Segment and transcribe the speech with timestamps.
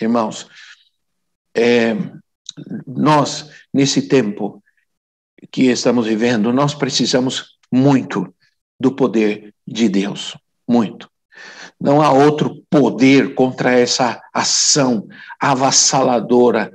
[0.00, 0.48] irmãos,
[1.54, 1.96] é,
[2.86, 4.62] nós, nesse tempo
[5.50, 8.32] que estamos vivendo, nós precisamos muito
[8.78, 10.36] do poder de Deus,
[10.68, 11.10] muito.
[11.80, 15.06] Não há outro poder contra essa ação
[15.40, 16.72] avassaladora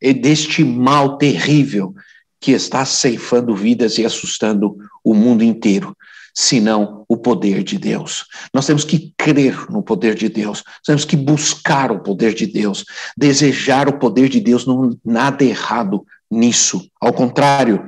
[0.00, 1.94] e deste mal terrível
[2.40, 5.96] que está ceifando vidas e assustando o mundo inteiro
[6.34, 8.26] senão o poder de Deus.
[8.52, 12.46] Nós temos que crer no poder de Deus, nós temos que buscar o poder de
[12.46, 12.84] Deus,
[13.16, 16.90] desejar o poder de Deus, não nada errado nisso.
[17.00, 17.86] Ao contrário,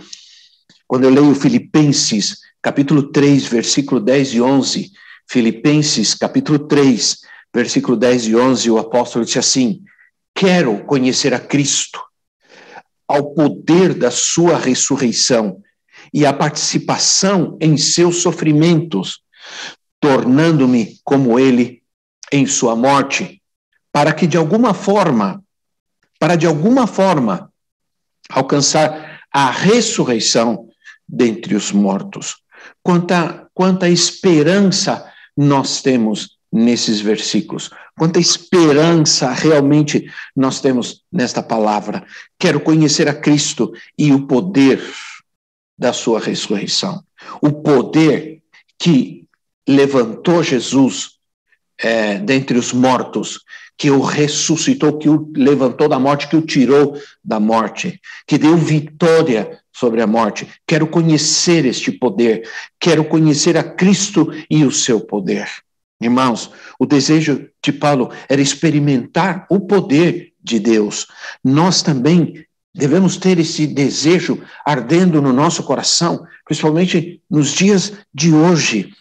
[0.86, 4.92] quando eu leio Filipenses, capítulo 3, versículo 10 e 11,
[5.28, 7.18] Filipenses, capítulo 3,
[7.52, 9.82] versículo 10 e 11, o apóstolo disse assim:
[10.32, 12.00] Quero conhecer a Cristo,
[13.08, 15.60] ao poder da sua ressurreição
[16.12, 19.20] e a participação em seus sofrimentos,
[20.00, 21.82] tornando-me como ele
[22.32, 23.42] em sua morte,
[23.92, 25.42] para que de alguma forma,
[26.18, 27.50] para de alguma forma
[28.28, 30.68] alcançar a ressurreição
[31.08, 32.36] dentre os mortos.
[32.82, 37.70] Quanta, quanta esperança nós temos nesses versículos.
[37.98, 42.04] Quanta esperança realmente nós temos nesta palavra.
[42.38, 44.80] Quero conhecer a Cristo e o poder
[45.78, 47.02] da sua ressurreição.
[47.40, 48.42] O poder
[48.78, 49.26] que
[49.68, 51.16] levantou Jesus
[51.78, 53.40] é, dentre os mortos,
[53.76, 58.56] que o ressuscitou, que o levantou da morte, que o tirou da morte, que deu
[58.56, 60.48] vitória sobre a morte.
[60.66, 62.48] Quero conhecer este poder,
[62.80, 65.46] quero conhecer a Cristo e o seu poder.
[66.00, 71.06] Irmãos, o desejo de Paulo era experimentar o poder de Deus.
[71.44, 78.92] Nós também Devemos ter esse desejo ardendo no nosso coração, principalmente nos dias de hoje.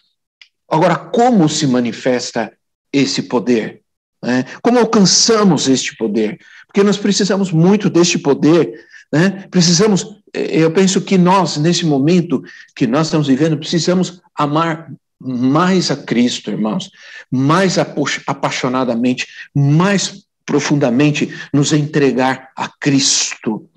[0.69, 2.53] Agora, como se manifesta
[2.91, 3.81] esse poder?
[4.23, 4.45] Né?
[4.61, 6.39] Como alcançamos este poder?
[6.67, 8.85] Porque nós precisamos muito deste poder.
[9.11, 9.45] Né?
[9.51, 12.43] Precisamos, eh, eu penso que nós, nesse momento
[12.75, 16.89] que nós estamos vivendo, precisamos amar mais a Cristo, irmãos,
[17.31, 23.69] mais apaixonadamente, mais profundamente nos entregar a Cristo,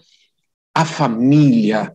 [0.74, 1.94] a família,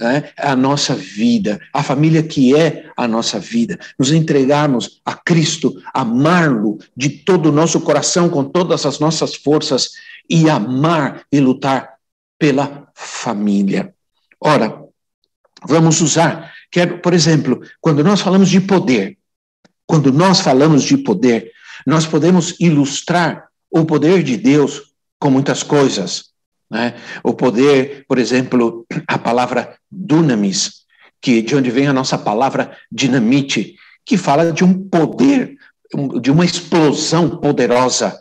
[0.00, 5.80] né, a nossa vida, a família que é a nossa vida, nos entregarmos a Cristo,
[5.92, 9.90] amá-lo de todo o nosso coração, com todas as nossas forças,
[10.28, 11.94] e amar e lutar
[12.38, 13.92] pela família.
[14.40, 14.80] Ora,
[15.66, 19.18] vamos usar, quero, por exemplo, quando nós falamos de poder,
[19.86, 21.50] quando nós falamos de poder,
[21.86, 24.82] nós podemos ilustrar o poder de Deus
[25.18, 26.30] com muitas coisas.
[26.70, 26.94] Né?
[27.22, 30.80] O poder, por exemplo, a palavra dunamis,
[31.20, 35.56] que de onde vem a nossa palavra dinamite, que fala de um poder,
[36.20, 38.18] de uma explosão poderosa,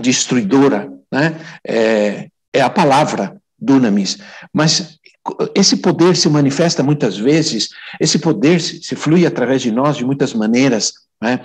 [0.00, 1.40] destruidora, né?
[1.66, 4.18] É, é a palavra dunamis.
[4.52, 4.98] Mas
[5.54, 10.04] esse poder se manifesta muitas vezes, esse poder se, se flui através de nós de
[10.04, 11.40] muitas maneiras, né?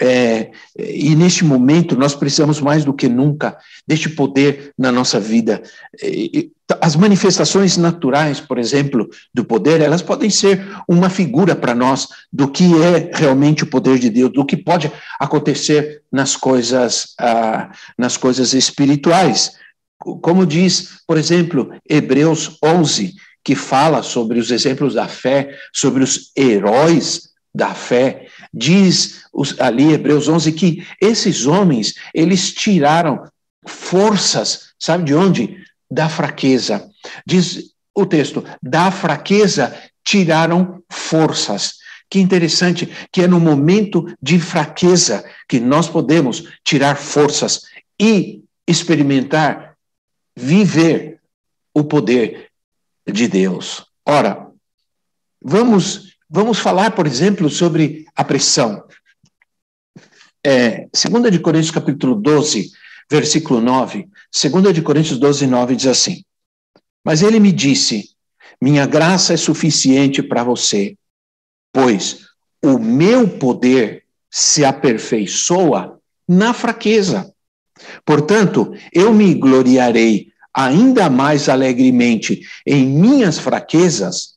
[0.00, 5.62] É, e neste momento nós precisamos mais do que nunca deste poder na nossa vida.
[6.80, 12.48] As manifestações naturais, por exemplo, do poder, elas podem ser uma figura para nós do
[12.48, 18.16] que é realmente o poder de Deus, do que pode acontecer nas coisas, ah, nas
[18.16, 19.52] coisas espirituais.
[19.98, 26.32] Como diz, por exemplo, Hebreus 11, que fala sobre os exemplos da fé, sobre os
[26.36, 28.25] heróis da fé.
[28.52, 29.22] Diz
[29.58, 33.24] ali, Hebreus 11, que esses homens, eles tiraram
[33.66, 35.64] forças, sabe de onde?
[35.90, 36.88] Da fraqueza.
[37.26, 41.74] Diz o texto, da fraqueza tiraram forças.
[42.08, 47.62] Que interessante que é no momento de fraqueza que nós podemos tirar forças
[48.00, 49.76] e experimentar,
[50.36, 51.20] viver
[51.74, 52.50] o poder
[53.06, 53.86] de Deus.
[54.04, 54.50] Ora,
[55.42, 58.84] vamos Vamos falar, por exemplo, sobre a pressão.
[60.44, 62.70] É, 2 de Coríntios capítulo 12,
[63.10, 66.24] versículo 9, 2 de Coríntios 12, 9 diz assim,
[67.04, 68.10] Mas ele me disse,
[68.60, 70.96] minha graça é suficiente para você,
[71.72, 72.26] pois
[72.64, 77.32] o meu poder se aperfeiçoa na fraqueza.
[78.04, 84.35] Portanto, eu me gloriarei ainda mais alegremente em minhas fraquezas,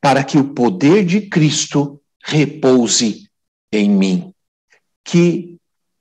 [0.00, 3.28] para que o poder de Cristo repouse
[3.72, 4.32] em mim.
[5.04, 5.56] Que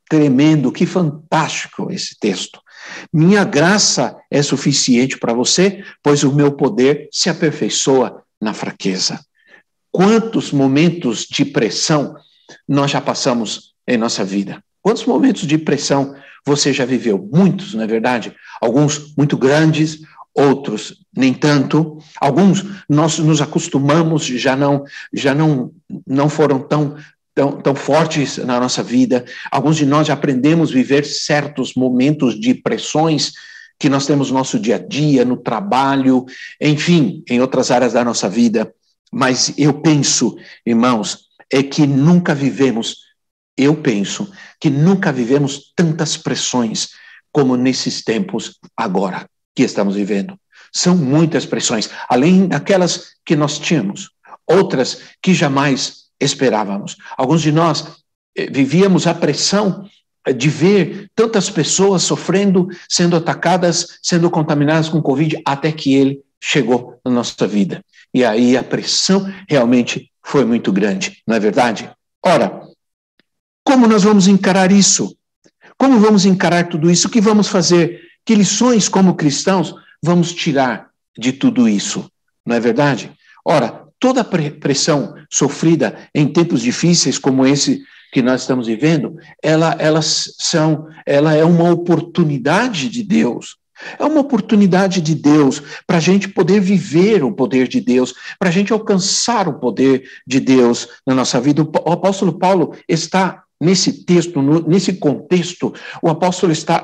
[0.09, 2.59] tremendo, que fantástico esse texto.
[3.11, 9.19] Minha graça é suficiente para você, pois o meu poder se aperfeiçoa na fraqueza.
[9.91, 12.15] Quantos momentos de pressão
[12.67, 14.63] nós já passamos em nossa vida?
[14.81, 16.15] Quantos momentos de pressão
[16.45, 17.17] você já viveu?
[17.33, 18.35] Muitos, não é verdade?
[18.61, 20.01] Alguns muito grandes,
[20.35, 21.97] outros nem tanto.
[22.19, 24.83] Alguns nós nos acostumamos, já não
[25.13, 25.71] já não
[26.05, 26.97] não foram tão
[27.33, 29.25] tão, tão fortes na nossa vida.
[29.49, 33.31] Alguns de nós já aprendemos a viver certos momentos de pressões
[33.79, 36.25] que nós temos no nosso dia a dia, no trabalho,
[36.61, 38.73] enfim, em outras áreas da nossa vida.
[39.11, 42.99] Mas eu penso, irmãos, é que nunca vivemos,
[43.57, 46.89] eu penso, que nunca vivemos tantas pressões
[47.33, 50.37] como nesses tempos agora que estamos vivendo.
[50.71, 54.11] São muitas pressões, além daquelas que nós tínhamos,
[54.45, 56.97] outras que jamais esperávamos.
[57.17, 57.87] Alguns de nós
[58.35, 59.89] eh, vivíamos a pressão
[60.35, 66.99] de ver tantas pessoas sofrendo, sendo atacadas, sendo contaminadas com Covid, até que ele chegou
[67.05, 67.83] na nossa vida.
[68.13, 71.89] E aí a pressão realmente foi muito grande, não é verdade?
[72.23, 72.61] Ora,
[73.63, 75.15] como nós vamos encarar isso?
[75.77, 77.07] Como vamos encarar tudo isso?
[77.07, 78.01] O que vamos fazer?
[78.25, 82.09] Que lições, como cristãos, vamos tirar de tudo isso?
[82.45, 83.11] Não é verdade?
[83.45, 90.33] Ora, toda pressão sofrida em tempos difíceis como esse que nós estamos vivendo, ela, elas
[90.39, 93.57] são, ela é uma oportunidade de Deus.
[93.99, 98.47] É uma oportunidade de Deus para a gente poder viver o poder de Deus, para
[98.47, 101.61] a gente alcançar o poder de Deus na nossa vida.
[101.61, 106.75] O apóstolo Paulo está nesse texto, nesse contexto, o apóstolo, está,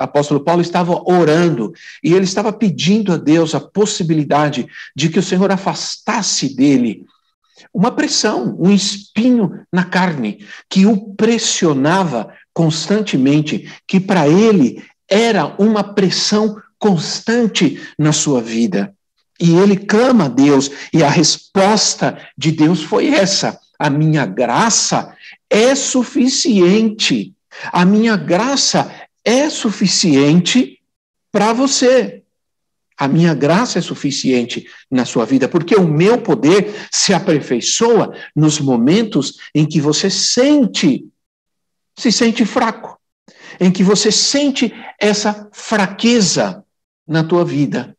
[0.00, 1.72] apóstolo Paulo estava orando
[2.02, 4.66] e ele estava pedindo a Deus a possibilidade
[4.96, 7.04] de que o Senhor afastasse dele
[7.72, 15.84] uma pressão, um espinho na carne que o pressionava constantemente, que para ele era uma
[15.84, 18.94] pressão constante na sua vida.
[19.38, 25.14] E ele clama a Deus, e a resposta de Deus foi essa: a minha graça
[25.50, 27.34] é suficiente.
[27.72, 28.90] A minha graça
[29.24, 30.80] é suficiente
[31.32, 32.22] para você.
[32.96, 38.60] A minha graça é suficiente na sua vida, porque o meu poder se aperfeiçoa nos
[38.60, 41.06] momentos em que você sente,
[41.98, 42.98] se sente fraco,
[43.58, 46.62] em que você sente essa fraqueza
[47.08, 47.96] na tua vida.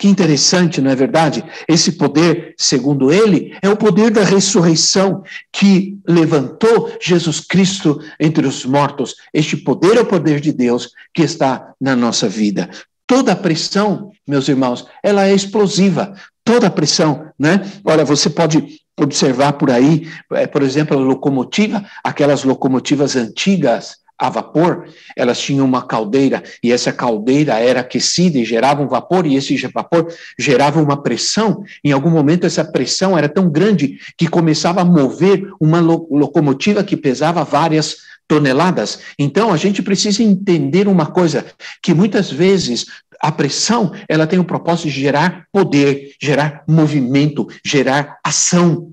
[0.00, 1.44] Que interessante, não é verdade?
[1.68, 8.64] Esse poder, segundo ele, é o poder da ressurreição que levantou Jesus Cristo entre os
[8.64, 9.14] mortos.
[9.34, 12.70] Este poder é o poder de Deus que está na nossa vida.
[13.06, 16.14] Toda pressão, meus irmãos, ela é explosiva.
[16.42, 17.70] Toda pressão, né?
[17.84, 24.28] Olha, você pode observar por aí, eh, por exemplo, a locomotiva, aquelas locomotivas antigas a
[24.28, 24.86] vapor,
[25.16, 29.56] elas tinham uma caldeira e essa caldeira era aquecida e gerava um vapor e esse
[29.68, 31.64] vapor gerava uma pressão.
[31.82, 36.98] Em algum momento essa pressão era tão grande que começava a mover uma locomotiva que
[36.98, 39.00] pesava várias toneladas.
[39.18, 41.44] Então, a gente precisa entender uma coisa,
[41.82, 42.86] que muitas vezes
[43.20, 48.92] a pressão, ela tem o propósito de gerar poder, gerar movimento, gerar ação.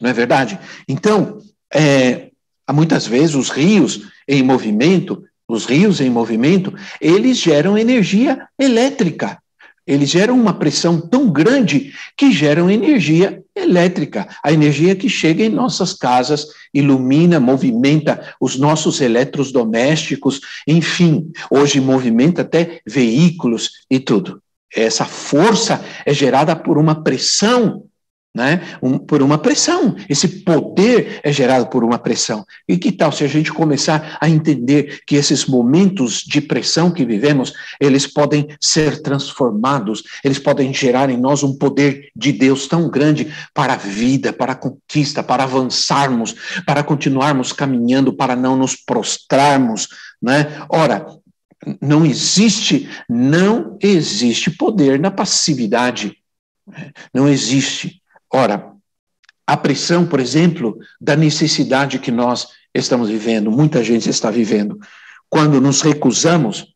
[0.00, 0.58] Não é verdade?
[0.86, 1.38] Então,
[1.72, 2.31] é,
[2.72, 9.38] muitas vezes os rios em movimento, os rios em movimento, eles geram energia elétrica.
[9.84, 15.48] Eles geram uma pressão tão grande que geram energia elétrica, a energia que chega em
[15.48, 24.40] nossas casas, ilumina, movimenta os nossos eletrodomésticos, enfim, hoje movimenta até veículos e tudo.
[24.74, 27.84] Essa força é gerada por uma pressão
[28.34, 28.62] né?
[28.82, 29.94] Um, por uma pressão.
[30.08, 32.46] Esse poder é gerado por uma pressão.
[32.66, 37.04] E que tal se a gente começar a entender que esses momentos de pressão que
[37.04, 42.88] vivemos, eles podem ser transformados, eles podem gerar em nós um poder de Deus tão
[42.88, 46.34] grande para a vida, para a conquista, para avançarmos,
[46.66, 49.88] para continuarmos caminhando, para não nos prostrarmos,
[50.22, 50.64] né?
[50.68, 51.06] Ora,
[51.80, 56.16] não existe, não existe poder na passividade.
[57.12, 58.01] Não existe.
[58.32, 58.72] Ora,
[59.46, 64.78] a pressão, por exemplo, da necessidade que nós estamos vivendo, muita gente está vivendo,
[65.28, 66.74] quando nos recusamos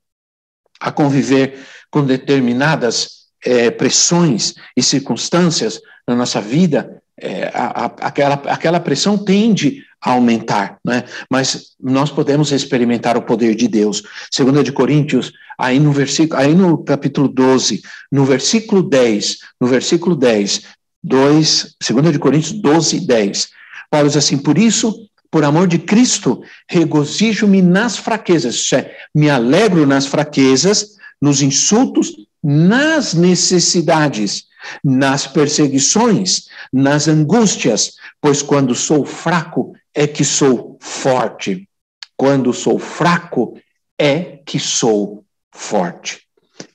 [0.80, 1.58] a conviver
[1.90, 9.16] com determinadas é, pressões e circunstâncias na nossa vida, é, a, a, aquela, aquela pressão
[9.16, 11.04] tende a aumentar, né?
[11.30, 14.02] mas nós podemos experimentar o poder de Deus.
[14.30, 17.80] Segunda de Coríntios, aí no versículo, aí no capítulo 12,
[18.12, 20.62] no versículo 10, no versículo 10,
[21.02, 23.48] 2, segunda de Coríntios 12, 10,
[23.90, 29.30] Paulo diz assim, por isso, por amor de Cristo, regozijo-me nas fraquezas, isso é, me
[29.30, 32.12] alegro nas fraquezas, nos insultos,
[32.42, 34.46] nas necessidades,
[34.82, 41.68] nas perseguições, nas angústias, pois quando sou fraco é que sou forte.
[42.16, 43.58] Quando sou fraco
[43.98, 46.22] é que sou forte.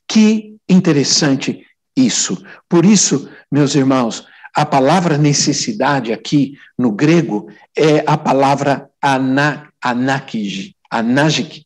[0.07, 2.43] Que interessante isso.
[2.69, 10.75] Por isso, meus irmãos, a palavra necessidade aqui no grego é a palavra ana, anakij,
[10.89, 11.65] anagik.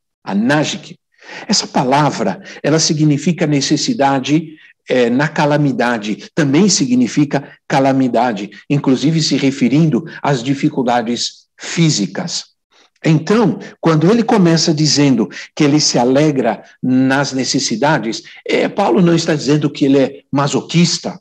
[1.48, 4.55] Essa palavra, ela significa necessidade
[4.88, 12.55] é, na calamidade, também significa calamidade, inclusive se referindo às dificuldades físicas.
[13.04, 19.36] Então, quando ele começa dizendo que ele se alegra nas necessidades, é, Paulo não está
[19.36, 21.20] dizendo que ele é masoquista,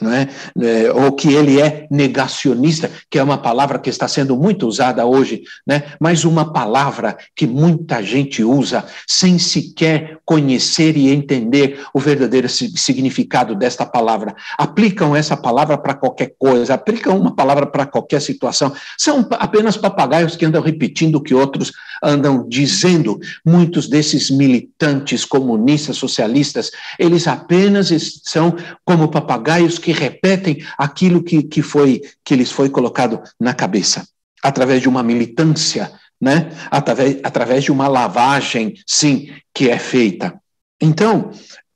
[0.00, 0.28] não é?
[0.60, 0.92] é?
[0.92, 5.42] ou que ele é negacionista, que é uma palavra que está sendo muito usada hoje,
[5.66, 5.84] né?
[5.98, 13.54] mas uma palavra que muita gente usa sem sequer conhecer e entender o verdadeiro significado
[13.54, 14.34] desta palavra.
[14.58, 18.72] Aplicam essa palavra para qualquer coisa, aplicam uma palavra para qualquer situação.
[18.98, 21.72] São apenas papagaios que andam repetindo o que outros
[22.02, 23.18] andam dizendo.
[23.44, 27.90] Muitos desses militantes comunistas, socialistas, eles apenas
[28.24, 34.06] são como papagaios que repetem aquilo que, que, foi, que lhes foi colocado na cabeça,
[34.42, 36.50] através de uma militância, né?
[36.70, 40.34] através, através de uma lavagem, sim, que é feita.
[40.80, 41.30] Então,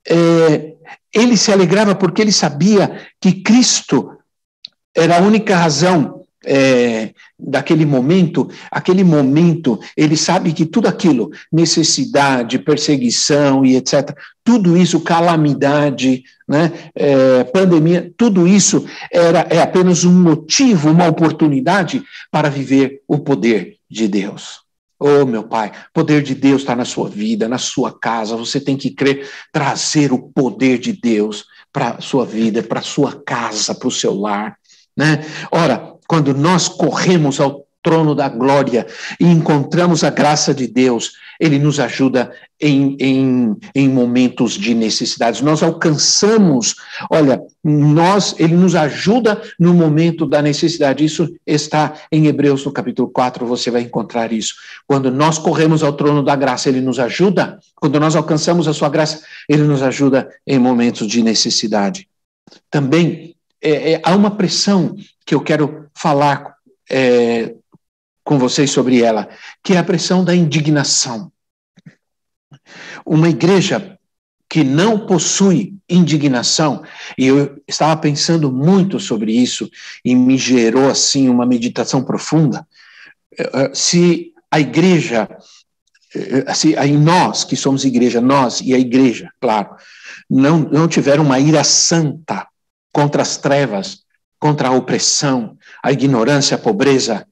[0.07, 0.73] é,
[1.13, 4.17] ele se alegrava porque ele sabia que Cristo
[4.95, 12.59] era a única razão é, daquele momento, aquele momento, ele sabe que tudo aquilo, necessidade,
[12.59, 20.11] perseguição e etc., tudo isso, calamidade, né, é, pandemia, tudo isso era, é apenas um
[20.11, 24.61] motivo, uma oportunidade para viver o poder de Deus.
[25.03, 28.37] Oh, meu Pai, poder de Deus está na sua vida, na sua casa.
[28.37, 32.83] Você tem que crer, trazer o poder de Deus para a sua vida, para a
[32.83, 34.55] sua casa, para o seu lar.
[34.95, 35.25] Né?
[35.51, 38.85] Ora, quando nós corremos ao trono da glória
[39.17, 45.39] e encontramos a graça de Deus, Ele nos ajuda em, em, em momentos de necessidades.
[45.39, 46.75] Nós alcançamos,
[47.09, 51.05] olha, nós, Ele nos ajuda no momento da necessidade.
[51.05, 54.55] Isso está em Hebreus no capítulo 4, você vai encontrar isso.
[54.85, 57.57] Quando nós corremos ao trono da graça, Ele nos ajuda.
[57.75, 62.05] Quando nós alcançamos a Sua graça, Ele nos ajuda em momentos de necessidade.
[62.69, 64.93] Também é, é, há uma pressão
[65.31, 66.57] que eu quero falar
[66.89, 67.55] é,
[68.21, 69.29] com vocês sobre ela,
[69.63, 71.31] que é a pressão da indignação.
[73.05, 73.97] Uma igreja
[74.49, 76.83] que não possui indignação,
[77.17, 79.71] e eu estava pensando muito sobre isso
[80.03, 82.67] e me gerou assim uma meditação profunda.
[83.39, 85.29] É, é, se a igreja,
[86.13, 89.77] é, se em nós que somos igreja, nós e a igreja, claro,
[90.29, 92.45] não, não tiver uma ira santa
[92.91, 94.03] contra as trevas,
[94.41, 97.27] contra a opressão, a ignorância, a pobreza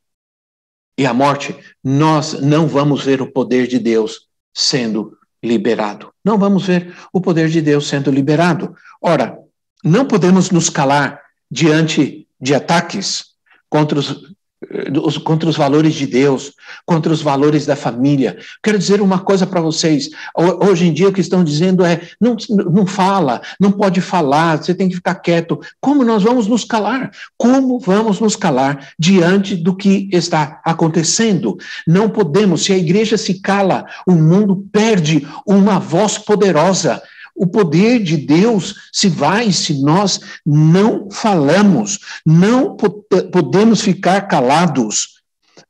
[0.95, 6.13] e a morte, nós não vamos ver o poder de Deus sendo liberado.
[6.23, 8.75] Não vamos ver o poder de Deus sendo liberado.
[9.01, 9.39] Ora,
[9.83, 13.29] não podemos nos calar diante de ataques
[13.67, 14.31] contra os
[15.23, 16.53] contra os valores de Deus,
[16.85, 18.37] contra os valores da família.
[18.61, 20.09] Quero dizer uma coisa para vocês.
[20.35, 24.73] Hoje em dia o que estão dizendo é: não, não fala, não pode falar, você
[24.73, 25.59] tem que ficar quieto.
[25.79, 27.11] Como nós vamos nos calar?
[27.37, 31.57] Como vamos nos calar diante do que está acontecendo?
[31.87, 37.01] Não podemos, se a igreja se cala, o mundo perde uma voz poderosa.
[37.39, 42.75] O poder de Deus se vai se nós não falamos, não
[43.31, 45.21] podemos ficar calados.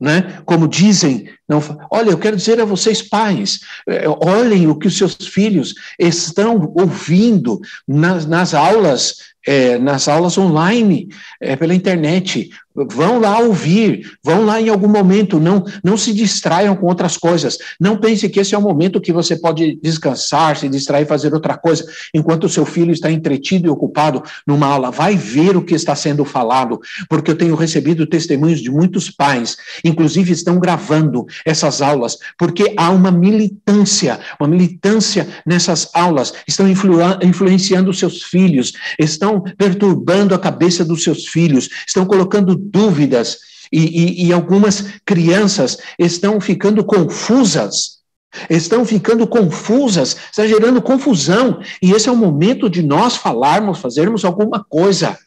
[0.01, 0.41] Né?
[0.45, 4.96] Como dizem, não, olha, eu quero dizer a vocês, pais, é, olhem o que os
[4.96, 9.15] seus filhos estão ouvindo nas, nas aulas,
[9.48, 11.10] é, nas aulas online,
[11.41, 12.51] é, pela internet.
[12.75, 17.58] Vão lá ouvir, vão lá em algum momento, não, não se distraiam com outras coisas.
[17.79, 21.58] Não pense que esse é o momento que você pode descansar, se distrair, fazer outra
[21.58, 24.91] coisa, enquanto o seu filho está entretido e ocupado numa aula.
[24.91, 26.79] Vai ver o que está sendo falado,
[27.10, 32.89] porque eu tenho recebido testemunhos de muitos pais, inclusive estão gravando, essas aulas, porque há
[32.89, 40.84] uma militância, uma militância nessas aulas, estão influ influenciando seus filhos, estão perturbando a cabeça
[40.84, 43.38] dos seus filhos, estão colocando dúvidas,
[43.72, 48.00] e, e, e algumas crianças estão ficando confusas.
[48.48, 54.24] Estão ficando confusas, está gerando confusão, e esse é o momento de nós falarmos, fazermos
[54.24, 55.17] alguma coisa,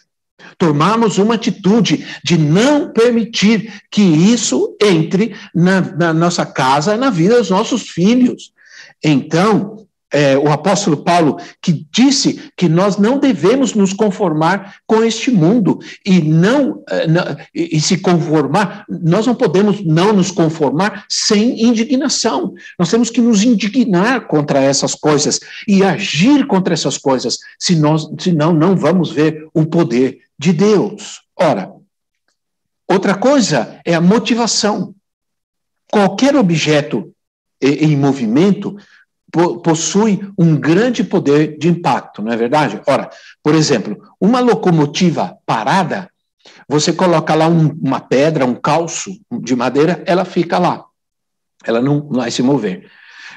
[0.62, 7.37] tomarmos uma atitude de não permitir que isso entre na, na nossa casa, na vida
[7.37, 8.52] dos nossos filhos.
[9.02, 15.31] Então, é, o apóstolo Paulo, que disse que nós não devemos nos conformar com este
[15.31, 17.07] mundo e não, é,
[17.54, 22.52] e se conformar, nós não podemos não nos conformar sem indignação.
[22.78, 28.09] Nós temos que nos indignar contra essas coisas e agir contra essas coisas, se nós,
[28.21, 31.23] senão não vamos ver o poder de Deus.
[31.35, 31.73] Ora,
[32.87, 34.95] outra coisa é a motivação.
[35.90, 37.12] Qualquer objeto
[37.62, 38.76] em movimento
[39.33, 42.81] possui um grande poder de impacto, não é verdade?
[42.87, 43.09] Ora,
[43.43, 46.11] por exemplo, uma locomotiva parada,
[46.69, 49.11] você coloca lá um, uma pedra, um calço
[49.41, 50.85] de madeira, ela fica lá.
[51.65, 52.91] Ela não vai se mover.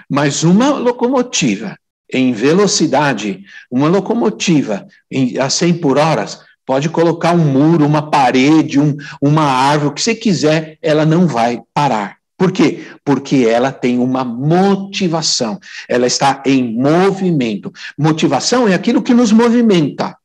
[0.09, 1.77] Mas uma locomotiva
[2.11, 6.25] em velocidade, uma locomotiva em, a 100 por hora,
[6.65, 11.27] pode colocar um muro, uma parede, um, uma árvore, o que você quiser, ela não
[11.27, 12.14] vai parar.
[12.37, 12.85] Por quê?
[13.03, 17.71] Porque ela tem uma motivação, ela está em movimento.
[17.97, 20.17] Motivação é aquilo que nos movimenta.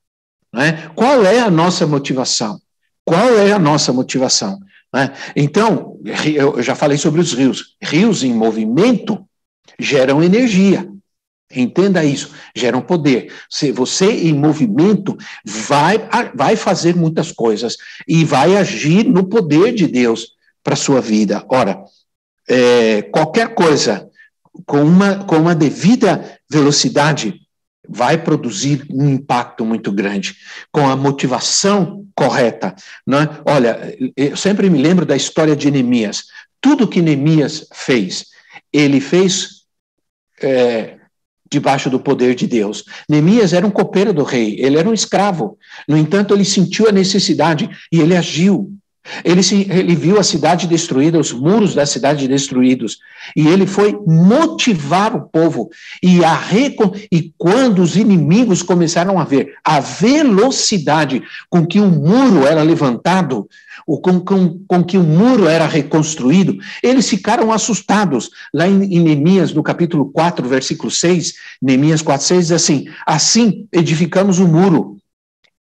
[0.53, 0.91] Né?
[0.95, 2.61] Qual é a nossa motivação?
[3.05, 4.59] Qual é a nossa motivação?
[4.93, 5.13] Né?
[5.37, 7.77] Então, eu já falei sobre os rios.
[7.81, 9.25] Rios em movimento
[9.79, 10.89] geram energia.
[11.53, 13.33] Entenda isso, geram poder.
[13.49, 15.99] Se você em movimento vai,
[16.33, 17.77] vai fazer muitas coisas
[18.07, 20.29] e vai agir no poder de Deus
[20.63, 21.45] para sua vida.
[21.49, 21.83] Ora,
[22.51, 24.11] é, qualquer coisa
[24.67, 27.41] com uma, com uma devida velocidade
[27.89, 30.37] vai produzir um impacto muito grande,
[30.73, 32.75] com a motivação correta.
[33.07, 33.29] Né?
[33.45, 36.25] Olha, eu sempre me lembro da história de Neemias.
[36.61, 38.27] Tudo que Neemias fez,
[38.73, 39.63] ele fez
[40.43, 40.99] é,
[41.51, 42.85] debaixo do poder de Deus.
[43.09, 45.57] Neemias era um copeiro do rei, ele era um escravo.
[45.89, 48.73] No entanto, ele sentiu a necessidade e ele agiu.
[49.25, 52.99] Ele, se, ele viu a cidade destruída, os muros da cidade destruídos,
[53.35, 55.71] e ele foi motivar o povo.
[56.03, 56.39] E, a
[57.11, 63.49] e quando os inimigos começaram a ver a velocidade com que o muro era levantado,
[63.87, 68.31] ou com, com, com que o muro era reconstruído, eles ficaram assustados.
[68.53, 73.67] Lá em, em Neemias, no capítulo 4, versículo 6, Neemias 4, 6, diz assim: Assim
[73.73, 75.00] edificamos o muro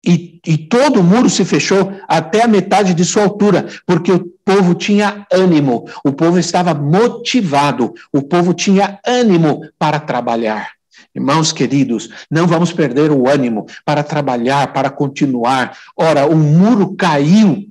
[0.05, 4.25] e, e, todo o muro se fechou até a metade de sua altura, porque o
[4.43, 10.71] povo tinha ânimo, o povo estava motivado, o povo tinha ânimo para trabalhar.
[11.13, 15.77] Irmãos queridos, não vamos perder o ânimo para trabalhar, para continuar.
[15.95, 17.67] Ora, o muro caiu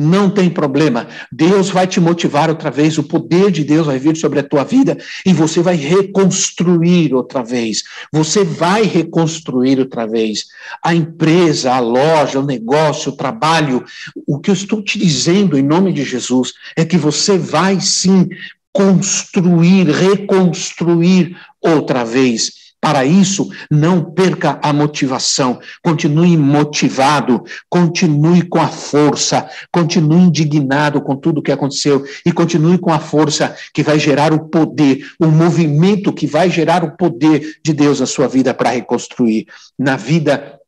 [0.00, 1.06] não tem problema.
[1.30, 4.64] Deus vai te motivar outra vez, o poder de Deus vai vir sobre a tua
[4.64, 7.82] vida e você vai reconstruir outra vez.
[8.10, 10.46] Você vai reconstruir outra vez.
[10.82, 13.84] A empresa, a loja, o negócio, o trabalho.
[14.26, 18.26] O que eu estou te dizendo em nome de Jesus é que você vai sim
[18.72, 28.68] construir, reconstruir outra vez para isso, não perca a motivação, continue motivado, continue com a
[28.68, 33.98] força, continue indignado com tudo o que aconteceu e continue com a força que vai
[33.98, 38.54] gerar o poder, o movimento que vai gerar o poder de Deus na sua vida
[38.54, 39.46] para reconstruir.
[39.78, 40.58] Na vida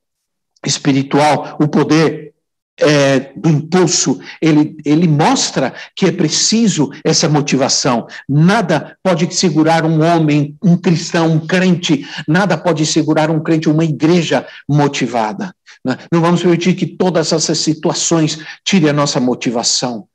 [0.64, 2.31] espiritual, o poder
[2.80, 8.06] é, do impulso, ele, ele mostra que é preciso essa motivação.
[8.28, 13.84] Nada pode segurar um homem, um cristão, um crente, nada pode segurar um crente, uma
[13.84, 15.54] igreja motivada.
[15.84, 15.96] Né?
[16.10, 20.06] Não vamos permitir que todas essas situações tire a nossa motivação,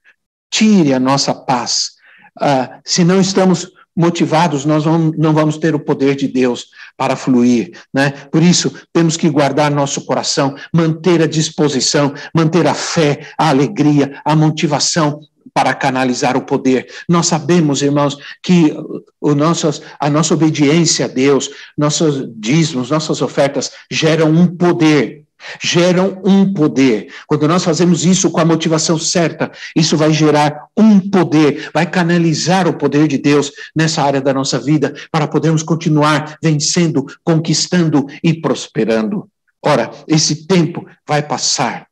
[0.51, 1.91] tire a nossa paz.
[2.39, 6.67] Ah, se não estamos motivados, nós não vamos ter o poder de Deus
[6.97, 8.09] para fluir, né?
[8.31, 14.19] Por isso, temos que guardar nosso coração, manter a disposição, manter a fé, a alegria,
[14.25, 15.21] a motivação
[15.53, 16.87] para canalizar o poder.
[17.07, 18.75] Nós sabemos, irmãos, que
[19.21, 25.26] o nosso, a nossa obediência a Deus, nossos dízimos, nossas ofertas geram um poder
[25.61, 27.07] geram um poder.
[27.27, 32.67] Quando nós fazemos isso com a motivação certa, isso vai gerar um poder, vai canalizar
[32.67, 38.33] o poder de Deus nessa área da nossa vida para podermos continuar vencendo, conquistando e
[38.33, 39.29] prosperando.
[39.63, 41.87] Ora, esse tempo vai passar.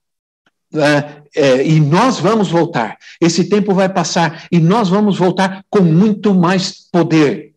[0.74, 2.98] é, é, e nós vamos voltar.
[3.20, 7.54] Esse tempo vai passar e nós vamos voltar com muito mais poder.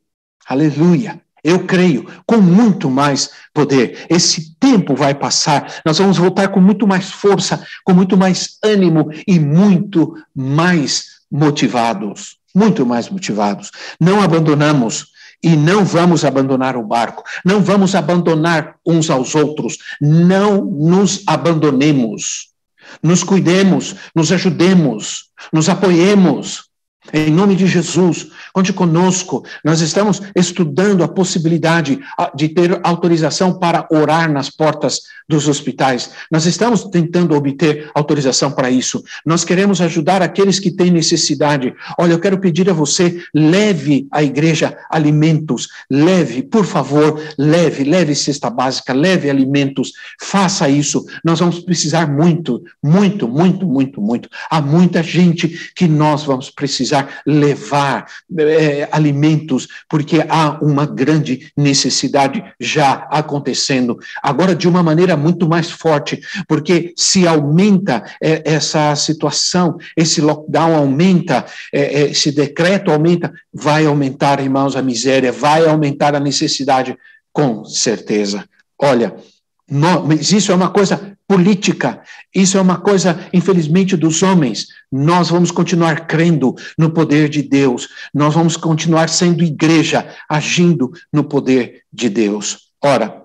[0.47, 1.21] Aleluia.
[1.43, 4.07] Eu creio, com muito mais poder.
[4.09, 9.11] Esse tempo vai passar, nós vamos voltar com muito mais força, com muito mais ânimo
[9.27, 12.39] e muito mais motivados.
[12.55, 13.71] Muito mais motivados.
[14.01, 15.07] Não abandonamos
[15.43, 22.49] e não vamos abandonar o barco, não vamos abandonar uns aos outros, não nos abandonemos.
[23.03, 26.68] Nos cuidemos, nos ajudemos, nos apoiemos,
[27.13, 29.45] em nome de Jesus, conte conosco.
[29.65, 36.11] Nós estamos estudando a possibilidade ah, de ter autorização para orar nas portas dos hospitais.
[36.31, 39.05] Nós estamos tentando obter autorização para isso.
[39.27, 41.75] Nós queremos ajudar aqueles que têm necessidade.
[41.99, 45.69] Olha, eu quero pedir a você, leve à igreja alimentos.
[45.91, 49.93] Leve, por favor, leve, leve cesta básica, leve alimentos.
[50.19, 51.05] Faça isso.
[51.23, 54.31] Nós vamos precisar muito, muito, muito, muito, muito.
[54.51, 58.07] Há muita gente que nós vamos precisar precisar levar
[58.39, 63.99] é, alimentos, porque há uma grande necessidade já acontecendo.
[64.23, 70.75] Agora, de uma maneira muito mais forte, porque se aumenta é, essa situação, esse lockdown
[70.75, 76.97] aumenta, é esse decreto aumenta, vai aumentar, irmãos, a miséria, vai aumentar a necessidade,
[77.33, 78.45] com certeza.
[78.81, 79.15] Olha,
[79.71, 82.03] mas isso é uma coisa política,
[82.35, 84.69] isso é uma coisa, infelizmente, dos homens.
[84.91, 91.23] Nós vamos continuar crendo no poder de Deus, nós vamos continuar sendo igreja, agindo no
[91.23, 92.71] poder de Deus.
[92.83, 93.23] Ora,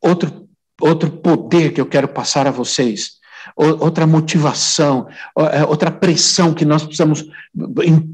[0.00, 0.46] outro,
[0.78, 3.12] outro poder que eu quero passar a vocês,
[3.56, 5.08] outra motivação,
[5.52, 7.24] é, outra pressão que nós precisamos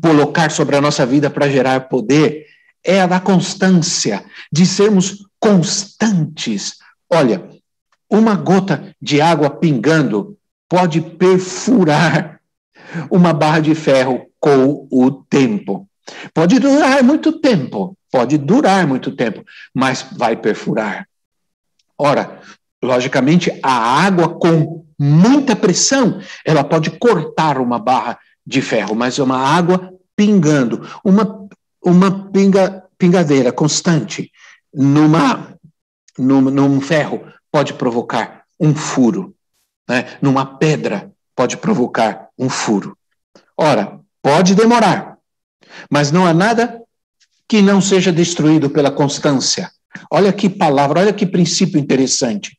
[0.01, 2.47] colocar sobre a nossa vida para gerar poder,
[2.85, 6.79] é a da constância, de sermos constantes
[7.11, 7.49] Olha,
[8.11, 10.37] uma gota de água pingando
[10.69, 12.41] pode perfurar
[13.11, 15.89] uma barra de ferro com o tempo.
[16.33, 19.45] Pode durar muito tempo, pode durar muito tempo,
[19.75, 21.07] mas vai perfurar.
[21.99, 22.41] Ora,
[22.83, 29.37] logicamente, a água com muita pressão, ela pode cortar uma barra de ferro, mas uma
[29.37, 31.49] água pingando, uma,
[31.85, 34.31] uma pinga, pingadeira constante
[34.73, 35.55] numa
[36.19, 39.35] num, num ferro pode provocar um furo,
[39.89, 40.19] né?
[40.21, 42.97] numa pedra pode provocar um furo.
[43.57, 45.17] Ora, pode demorar,
[45.91, 46.83] mas não há nada
[47.49, 49.71] que não seja destruído pela constância.
[50.11, 52.58] Olha que palavra, olha que princípio interessante.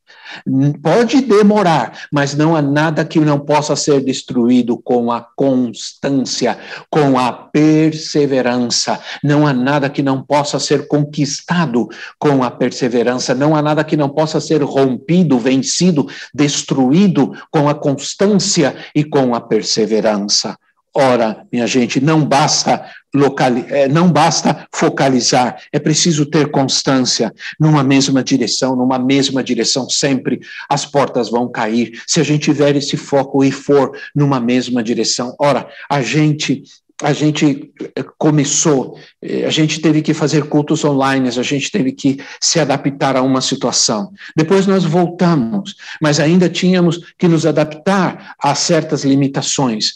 [0.82, 6.58] Pode demorar, mas não há nada que não possa ser destruído com a constância,
[6.89, 9.00] com a perseverança.
[9.24, 11.88] Não há nada que não possa ser conquistado
[12.18, 13.34] com a perseverança.
[13.34, 19.34] Não há nada que não possa ser rompido, vencido, destruído com a constância e com
[19.36, 20.58] a perseverança.
[20.95, 27.84] Ora, minha gente, não basta locali é, não basta focalizar, é preciso ter constância numa
[27.84, 30.39] mesma direção, numa mesma direção sempre.
[30.69, 35.36] As portas vão cair se a gente tiver esse foco e for numa mesma direção.
[35.39, 36.63] Ora, a gente
[37.02, 41.94] a gente eh, começou, eh, a gente teve que fazer cultos online, a gente teve
[41.94, 44.12] que se adaptar a uma situação.
[44.36, 49.94] Depois nós voltamos, mas ainda tínhamos que nos adaptar a certas limitações.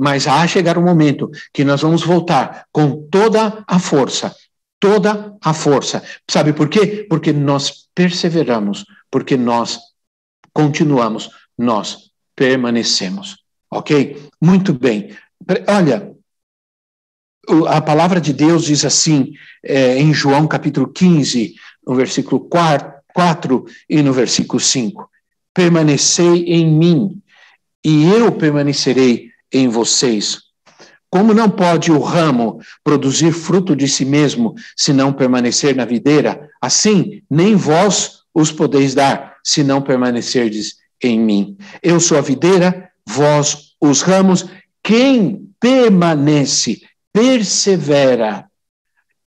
[0.00, 4.34] Mas há chegar um momento que nós vamos voltar com toda a força,
[4.78, 6.02] toda a força.
[6.30, 7.04] Sabe por quê?
[7.10, 9.80] Porque nós perseveramos, porque nós
[10.52, 13.38] continuamos, nós permanecemos.
[13.70, 14.28] Ok?
[14.40, 15.10] Muito bem.
[15.66, 16.13] Olha,
[17.68, 21.54] a palavra de Deus diz assim, é, em João capítulo 15,
[21.86, 25.08] no versículo 4, 4 e no versículo 5:
[25.52, 27.22] Permanecei em mim,
[27.84, 30.42] e eu permanecerei em vocês.
[31.10, 36.48] Como não pode o ramo produzir fruto de si mesmo se não permanecer na videira,
[36.60, 41.56] assim nem vós os podeis dar, se não permanecerdes em mim.
[41.80, 44.46] Eu sou a videira, vós os ramos,
[44.82, 46.82] quem permanece
[47.14, 48.46] persevera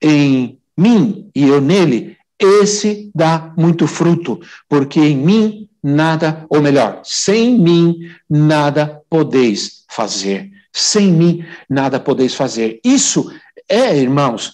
[0.01, 7.01] em mim e eu nele, esse dá muito fruto, porque em mim nada, ou melhor,
[7.03, 10.49] sem mim nada podeis fazer.
[10.71, 12.79] Sem mim nada podeis fazer.
[12.83, 13.31] Isso
[13.69, 14.53] é, irmãos,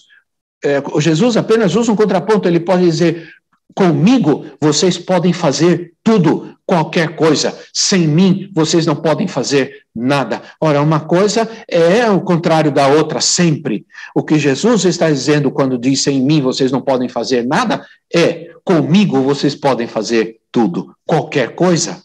[0.62, 3.30] é, Jesus apenas usa um contraponto, ele pode dizer:
[3.74, 7.58] comigo vocês podem fazer tudo, qualquer coisa.
[7.72, 10.40] Sem mim, vocês não podem fazer nada.
[10.60, 13.86] Ora, uma coisa é o contrário da outra sempre.
[14.14, 18.50] O que Jesus está dizendo quando diz sem mim vocês não podem fazer nada é
[18.64, 22.02] comigo vocês podem fazer tudo, qualquer coisa.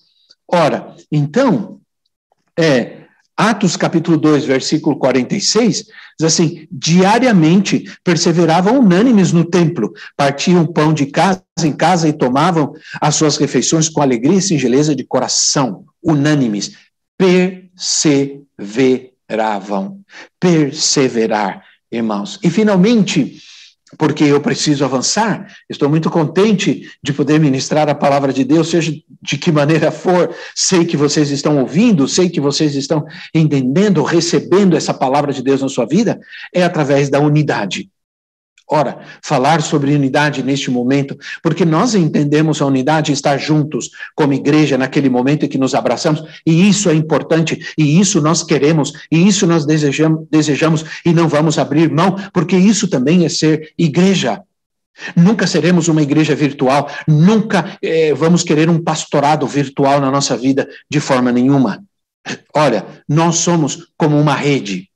[0.47, 1.79] Ora, então,
[2.57, 3.04] É,
[3.37, 11.07] Atos capítulo 2, versículo 46, diz assim: diariamente perseveravam unânimes no templo, partiam pão de
[11.07, 16.77] casa em casa e tomavam as suas refeições com alegria e singeleza de coração, unânimes,
[17.17, 19.99] perseveravam,
[20.39, 22.39] perseverar, irmãos.
[22.41, 23.37] E finalmente,
[23.97, 25.47] porque eu preciso avançar.
[25.69, 30.33] Estou muito contente de poder ministrar a palavra de Deus, seja de que maneira for.
[30.53, 35.61] Sei que vocês estão ouvindo, sei que vocês estão entendendo, recebendo essa palavra de Deus
[35.61, 36.19] na sua vida,
[36.53, 37.89] é através da unidade.
[38.67, 44.75] Ora, falar sobre unidade neste momento, porque nós entendemos a unidade estar juntos como igreja
[44.75, 49.27] naquele momento em que nos abraçamos, e isso é importante, e isso nós queremos, e
[49.27, 54.41] isso nós desejamos, desejamos e não vamos abrir mão, porque isso também é ser igreja.
[55.15, 60.67] Nunca seremos uma igreja virtual, nunca eh, vamos querer um pastorado virtual na nossa vida
[60.89, 61.83] de forma nenhuma.
[62.55, 64.89] Olha, nós somos como uma rede.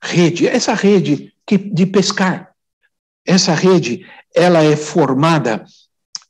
[0.00, 2.53] Rede, essa rede que, de pescar.
[3.26, 5.64] Essa rede, ela é formada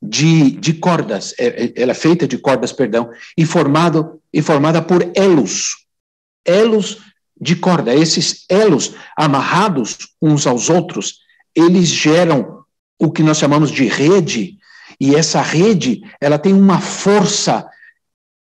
[0.01, 4.81] de, de cordas, é, é, ela é feita de cordas, perdão, e, formado, e formada
[4.81, 5.85] por elos,
[6.45, 6.99] elos
[7.39, 7.93] de corda.
[7.93, 11.19] Esses elos amarrados uns aos outros,
[11.55, 12.63] eles geram
[12.99, 14.57] o que nós chamamos de rede,
[14.99, 17.67] e essa rede, ela tem uma força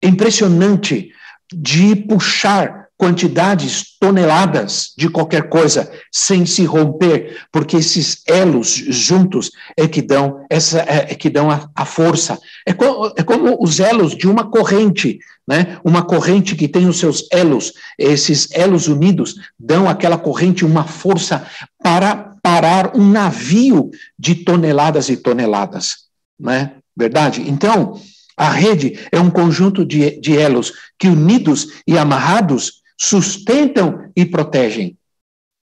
[0.03, 1.13] impressionante
[1.53, 9.87] de puxar quantidades, toneladas de qualquer coisa, sem se romper, porque esses elos juntos é
[9.87, 12.37] que dão essa é, é que dão a, a força.
[12.67, 15.79] É, co, é como os elos de uma corrente, né?
[15.85, 21.47] Uma corrente que tem os seus elos, esses elos unidos dão àquela corrente uma força
[21.81, 26.09] para parar um navio de toneladas e toneladas,
[26.39, 26.73] né?
[26.97, 27.45] Verdade?
[27.49, 28.01] Então,
[28.37, 34.99] a rede é um conjunto de, de elos que, unidos e amarrados, sustentam e protegem.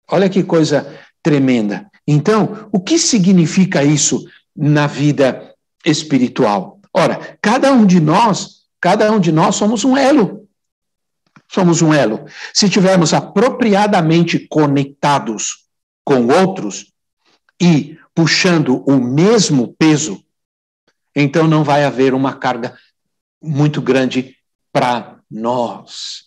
[0.09, 1.91] Olha que coisa tremenda.
[2.07, 5.53] Então, o que significa isso na vida
[5.85, 6.81] espiritual?
[6.95, 10.49] Ora, cada um de nós, cada um de nós somos um elo.
[11.49, 12.27] Somos um elo.
[12.55, 15.67] Se tivermos apropriadamente conectados
[16.05, 16.93] com outros
[17.61, 20.25] e puxando o mesmo peso,
[21.15, 22.77] então não vai haver uma carga
[23.43, 24.37] muito grande
[24.73, 26.25] para nós.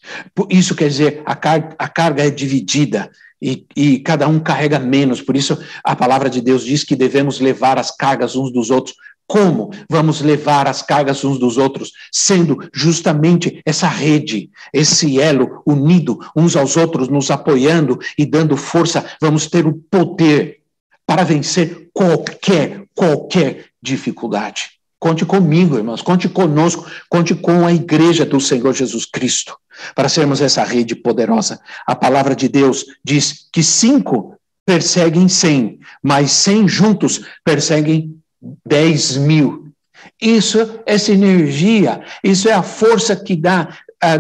[0.49, 3.09] Isso quer dizer, a, car a carga é dividida
[3.41, 5.21] e, e cada um carrega menos.
[5.21, 8.95] Por isso, a palavra de Deus diz que devemos levar as cargas uns dos outros
[9.29, 16.17] como vamos levar as cargas uns dos outros, sendo justamente essa rede, esse elo unido
[16.35, 20.62] uns aos outros, nos apoiando e dando força, vamos ter o poder
[21.05, 24.78] para vencer qualquer, qualquer dificuldade.
[24.99, 29.57] Conte comigo, irmãos, conte conosco, conte com a igreja do Senhor Jesus Cristo,
[29.95, 31.59] para sermos essa rede poderosa.
[31.88, 34.35] A palavra de Deus diz que cinco
[34.65, 38.19] perseguem cem, mas cem juntos perseguem
[38.65, 39.71] dez mil.
[40.21, 43.69] Isso é sinergia, isso é a força que dá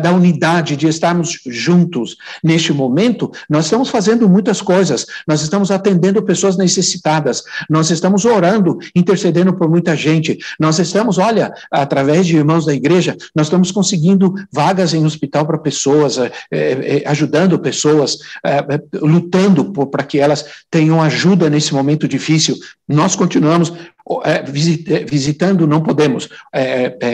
[0.01, 2.17] da unidade, de estarmos juntos.
[2.43, 8.77] Neste momento, nós estamos fazendo muitas coisas, nós estamos atendendo pessoas necessitadas, nós estamos orando,
[8.95, 14.33] intercedendo por muita gente, nós estamos, olha, através de irmãos da igreja, nós estamos conseguindo
[14.51, 18.17] vagas em hospital para pessoas, é, é, ajudando pessoas,
[18.93, 22.55] lutando para que elas tenham ajuda nesse momento difícil.
[22.87, 23.73] Nós continuamos
[25.07, 26.29] visitando, não podemos,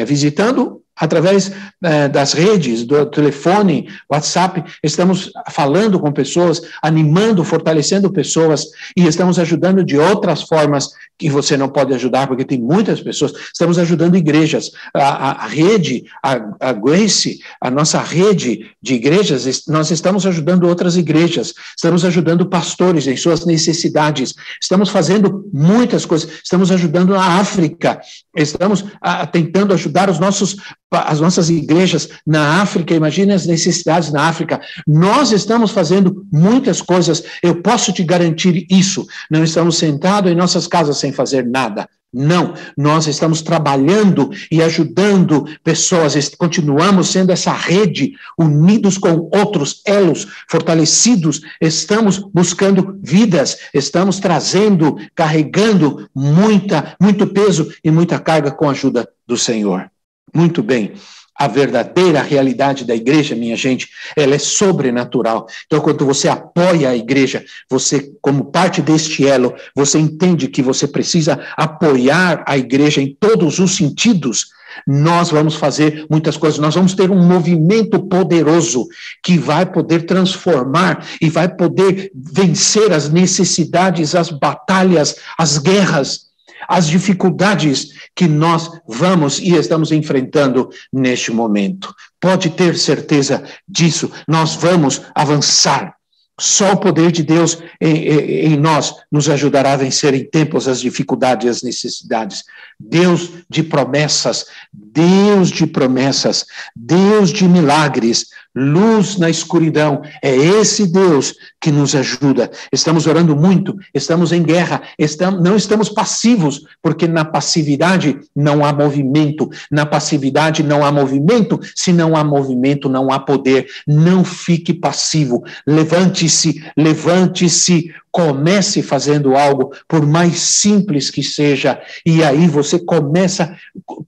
[0.07, 1.51] visitando através
[1.83, 9.37] eh, das redes, do telefone, WhatsApp, estamos falando com pessoas, animando, fortalecendo pessoas e estamos
[9.37, 13.33] ajudando de outras formas que você não pode ajudar, porque tem muitas pessoas.
[13.33, 14.71] Estamos ajudando igrejas.
[14.93, 20.67] A, a, a rede, a, a Grace, a nossa rede de igrejas, nós estamos ajudando
[20.67, 27.39] outras igrejas, estamos ajudando pastores em suas necessidades, estamos fazendo muitas coisas, estamos ajudando a
[27.39, 28.01] África,
[28.35, 28.85] estamos
[29.31, 30.57] tentando ajudar os nossos
[31.01, 34.61] as nossas igrejas na África, imagine as necessidades na África.
[34.87, 39.05] Nós estamos fazendo muitas coisas, eu posso te garantir isso.
[39.29, 41.87] Não estamos sentados em nossas casas sem fazer nada.
[42.17, 50.25] Não, nós estamos trabalhando e ajudando pessoas, continuamos sendo essa rede, unidos com outros elos,
[50.49, 58.71] fortalecidos, estamos buscando vidas, estamos trazendo, carregando muita, muito peso e muita carga com a
[58.71, 59.91] ajuda do Senhor.
[60.33, 60.93] Muito bem.
[61.37, 65.47] A verdadeira realidade da igreja, minha gente, ela é sobrenatural.
[65.65, 70.87] Então, quando você apoia a igreja, você, como parte deste elo, você entende que você
[70.87, 74.47] precisa apoiar a igreja em todos os sentidos,
[74.85, 78.87] nós vamos fazer muitas coisas, nós vamos ter um movimento poderoso
[79.23, 86.24] que vai poder transformar e vai poder vencer as necessidades, as batalhas, as guerras,
[86.67, 91.93] as dificuldades que nós vamos e estamos enfrentando neste momento.
[92.19, 95.95] Pode ter certeza disso, nós vamos avançar
[96.39, 100.81] só o poder de Deus em, em, nós nos ajudará a vencer em tempos as
[100.81, 102.43] dificuldades e as necessidades.
[102.77, 110.01] Deus de promessas, Deus de promessas, Deus de milagres, luz na escuridão.
[110.21, 112.49] É esse Deus que nos ajuda.
[112.71, 118.71] Estamos orando muito, estamos em guerra, estamos, não estamos passivos, porque na passividade não há
[118.71, 123.67] movimento, na passividade não há movimento, se não há movimento, não há poder.
[123.85, 132.47] Não fique passivo, levante-se, levante-se, comece fazendo algo, por mais simples que seja, e aí
[132.47, 133.57] você começa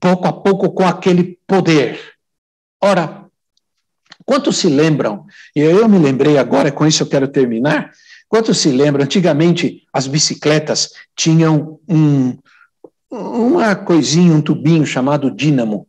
[0.00, 2.00] pouco a pouco com aquele poder.
[2.82, 3.27] Ora,
[4.28, 5.24] quantos se lembram?
[5.56, 7.90] E eu me lembrei agora, com isso eu quero terminar.
[8.28, 9.04] Quantos se lembram?
[9.04, 12.36] Antigamente as bicicletas tinham um,
[13.10, 15.86] uma coisinha, um tubinho chamado dínamo.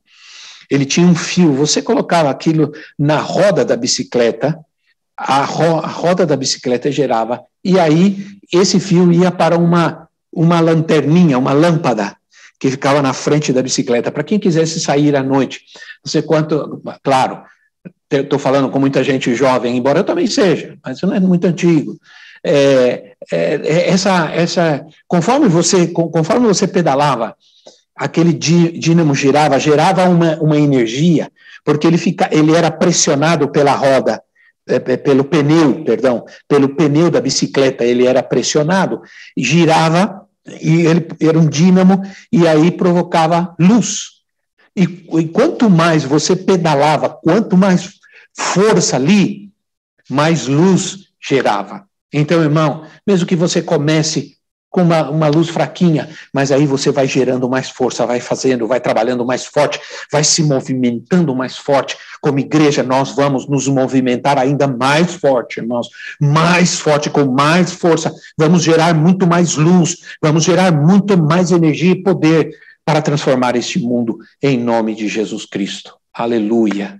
[0.71, 1.51] Ele tinha um fio.
[1.55, 4.57] Você colocava aquilo na roda da bicicleta
[5.19, 10.61] a, ro a roda da bicicleta girava, e aí esse fio ia para uma, uma
[10.61, 12.15] lanterninha, uma lâmpada,
[12.57, 15.61] que ficava na frente da bicicleta, para quem quisesse sair à noite.
[16.05, 17.41] Sei quanto, claro,
[18.09, 21.45] estou falando com muita gente jovem, embora eu também seja, mas isso não é muito
[21.45, 21.97] antigo.
[22.43, 27.35] É, é, é essa, essa, conforme você, conforme você pedalava,
[27.95, 31.29] aquele dínamo girava, gerava uma, uma energia,
[31.65, 34.21] porque ele, fica, ele era pressionado pela roda.
[34.67, 39.01] É, é, pelo pneu, perdão, pelo pneu da bicicleta, ele era pressionado,
[39.35, 40.27] girava
[40.61, 44.19] e ele era um dínamo e aí provocava luz.
[44.75, 47.98] E, e quanto mais você pedalava, quanto mais
[48.37, 49.51] força ali,
[50.09, 51.87] mais luz gerava.
[52.11, 54.39] Então, irmão, mesmo que você comece
[54.69, 58.79] com uma, uma luz fraquinha, mas aí você vai gerando mais força, vai fazendo, vai
[58.79, 59.79] trabalhando mais forte,
[60.11, 61.97] vai se movimentando mais forte.
[62.21, 65.89] Como igreja, nós vamos nos movimentar ainda mais forte, irmãos,
[66.21, 68.13] mais forte, com mais força.
[68.37, 72.51] Vamos gerar muito mais luz, vamos gerar muito mais energia e poder
[72.85, 75.95] para transformar este mundo em nome de Jesus Cristo.
[76.13, 76.99] Aleluia.